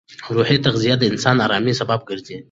روحي 0.35 0.57
تغذیه 0.65 0.95
د 0.97 1.03
انسان 1.11 1.35
ارامۍ 1.45 1.73
سبب 1.81 1.99
ګرځي. 2.09 2.37